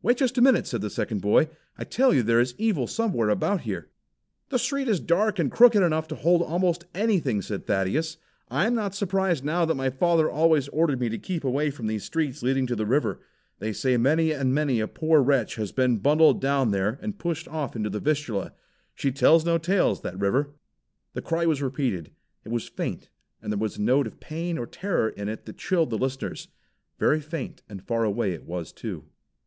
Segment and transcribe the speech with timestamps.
[0.00, 1.46] "Wait just a minute," said the second boy.
[1.76, 3.90] "I tell you there is evil somewhere about here!"
[4.48, 8.16] "The street is dark and crooked enough to hold almost anything," said Thaddeus.
[8.50, 11.86] "I am not surprised now that my father always ordered me to keep away from
[11.86, 13.20] these streets leading to the river.
[13.58, 17.46] They say many and many a poor wretch has been bundled down there and pushed
[17.46, 18.54] off into the Vistula.
[18.94, 20.54] She tells no tales, that river."
[21.12, 22.10] The cry was repeated.
[22.42, 23.10] It was faint,
[23.42, 26.48] and there was a note of pain or terror in it that chilled the listeners.
[26.98, 29.04] Very faint and far away it was too.